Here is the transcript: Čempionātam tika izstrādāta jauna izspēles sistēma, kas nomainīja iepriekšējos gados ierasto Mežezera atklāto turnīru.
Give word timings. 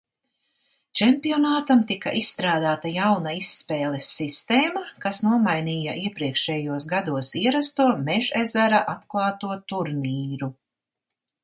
Čempionātam 0.99 1.83
tika 1.91 2.13
izstrādāta 2.21 2.93
jauna 2.95 3.33
izspēles 3.41 4.09
sistēma, 4.21 4.83
kas 5.05 5.21
nomainīja 5.27 5.95
iepriekšējos 6.07 6.89
gados 6.97 7.31
ierasto 7.45 7.89
Mežezera 8.11 8.83
atklāto 8.97 9.63
turnīru. 9.75 10.55